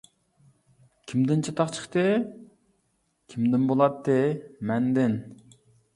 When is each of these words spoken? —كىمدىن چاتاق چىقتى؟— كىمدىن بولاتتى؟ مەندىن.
—كىمدىن 1.11 1.43
چاتاق 1.47 1.69
چىقتى؟— 1.75 2.05
كىمدىن 3.35 3.69
بولاتتى؟ 3.73 4.17
مەندىن. 4.71 5.19